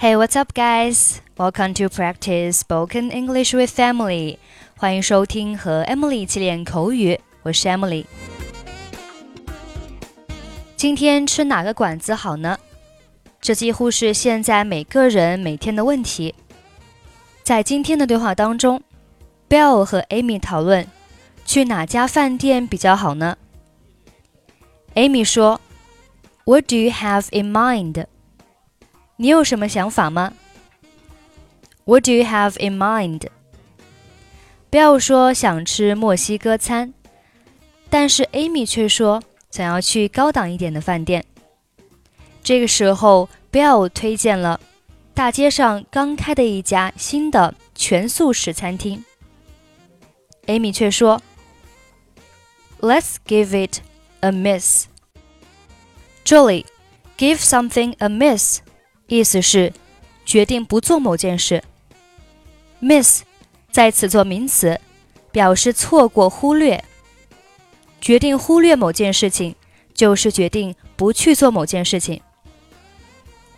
[0.00, 1.20] Hey, what's up, guys?
[1.36, 4.38] Welcome to practice spoken English with Emily.
[4.76, 8.04] 欢迎收听和 Emily 一起练口语，我是 Emily。
[10.76, 12.56] 今天吃哪个馆子好呢？
[13.40, 16.32] 这几乎是现在每个人每天的问题。
[17.42, 18.80] 在今天的对话当中
[19.48, 20.86] ，Bill 和 Amy 讨论
[21.44, 23.36] 去哪家饭店比较好呢
[24.94, 25.60] ？Amy 说
[26.44, 28.06] ：“What do you have in mind？”
[29.20, 30.32] 你有什么想法吗
[31.84, 33.26] ？What do you have in mind？
[34.70, 36.94] 不要说想吃墨西哥餐，
[37.90, 41.24] 但是 Amy 却说想要去高档一点的饭店。
[42.44, 44.60] 这个时候，Bill 推荐了
[45.14, 49.04] 大街上刚开的一家新的全素食餐厅。
[50.46, 51.20] Amy 却说
[52.80, 53.80] ：“Let's give it
[54.20, 54.86] a miss。”
[56.22, 56.66] 这里
[57.16, 58.60] ，give something a miss。
[59.08, 59.72] 意思是
[60.24, 61.64] 决定不做某件事。
[62.80, 63.22] miss
[63.70, 64.80] 在此做名词，
[65.32, 66.82] 表示错过、忽略。
[68.00, 69.54] 决定忽略某件事情，
[69.92, 72.20] 就是决定不去做某件事情。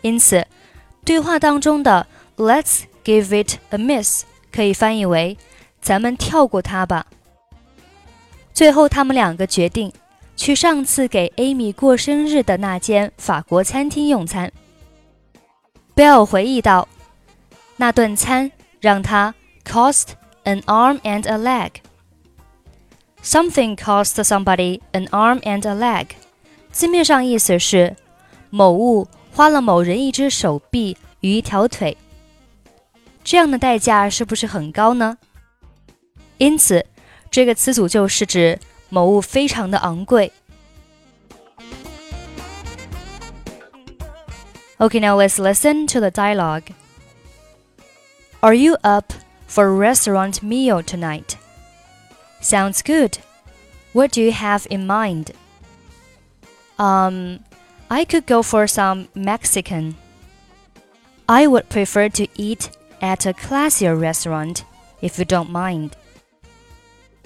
[0.00, 0.46] 因此，
[1.04, 5.36] 对话当中的 "Let's give it a miss" 可以翻译为
[5.82, 7.06] “咱们跳过它吧”。
[8.54, 9.92] 最后，他们两个决定
[10.36, 14.50] 去上次给 Amy 过生日的那间法国餐厅用餐。
[16.00, 16.88] Bill 回忆道
[17.76, 19.34] ：“那顿餐让他
[19.66, 20.04] cost
[20.44, 21.72] an arm and a leg.
[23.22, 26.06] Something cost somebody an arm and a leg。”
[26.72, 27.94] 字面上意思是
[28.48, 31.98] 某物花了某人一只手臂与一条腿。
[33.22, 35.18] 这样的代价是不是很高呢？
[36.38, 36.86] 因此，
[37.30, 40.32] 这个词组就是指某物非常的昂贵。
[44.80, 46.70] Okay, now let's listen to the dialogue.
[48.42, 49.12] Are you up
[49.46, 51.36] for a restaurant meal tonight?
[52.40, 53.18] Sounds good.
[53.92, 55.32] What do you have in mind?
[56.78, 57.40] Um,
[57.90, 59.96] I could go for some Mexican.
[61.28, 62.70] I would prefer to eat
[63.02, 64.64] at a classier restaurant,
[65.02, 65.94] if you don't mind.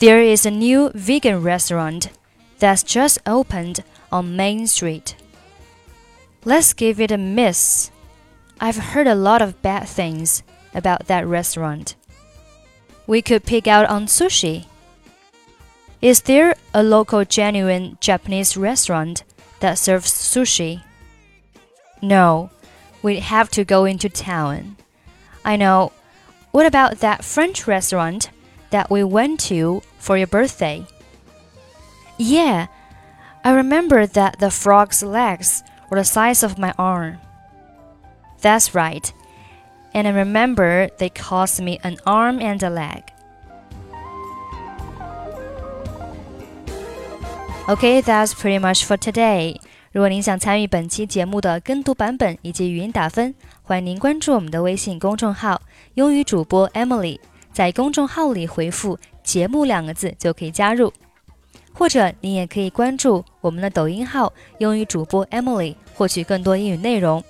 [0.00, 2.10] There is a new vegan restaurant
[2.58, 5.16] that's just opened on Main Street.
[6.48, 7.90] Let's give it a miss.
[8.58, 10.42] I've heard a lot of bad things
[10.74, 11.94] about that restaurant.
[13.06, 14.64] We could pick out on sushi.
[16.00, 19.24] Is there a local genuine Japanese restaurant
[19.60, 20.80] that serves sushi?
[22.00, 22.48] No,
[23.02, 24.78] we'd have to go into town.
[25.44, 25.92] I know.
[26.50, 28.30] What about that French restaurant
[28.70, 30.86] that we went to for your birthday?
[32.16, 32.68] Yeah,
[33.44, 37.17] I remember that the frog's legs were the size of my arm.
[38.41, 39.11] That's right.
[39.93, 43.03] And I remember they cost me an arm and a leg.
[47.67, 49.59] Okay, that's pretty much for today.
[49.91, 55.61] 如果您想参与本期节目的跟读版本以及语音打分，欢迎您关注我们的微信公众号“
[55.93, 57.19] 英语主播 Emily”。
[57.53, 60.91] 在公众号里回复“节目”两个字就可以加入。
[61.72, 67.22] 或者你也可以关注我们的抖音号“英语主播 Emily”，获取更多英语内容。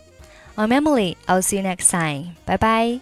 [0.56, 2.34] I'm Emily, I'll see you next time.
[2.44, 3.00] Bye bye.